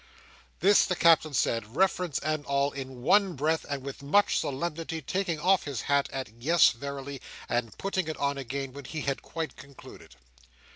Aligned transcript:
This 0.61 0.87
the 0.87 0.95
Captain 0.95 1.31
said, 1.35 1.75
reference 1.75 2.17
and 2.17 2.43
all, 2.47 2.71
in 2.71 3.03
one 3.03 3.35
breath, 3.35 3.67
and 3.69 3.83
with 3.83 4.01
much 4.01 4.39
solemnity; 4.39 4.99
taking 4.99 5.39
off 5.39 5.65
his 5.65 5.81
hat 5.81 6.09
at 6.11 6.29
"yes 6.29 6.71
verily," 6.71 7.21
and 7.47 7.77
putting 7.77 8.07
it 8.07 8.17
on 8.17 8.35
again, 8.35 8.73
when 8.73 8.85
he 8.85 9.01
had 9.01 9.21
quite 9.21 9.55
concluded. 9.55 10.15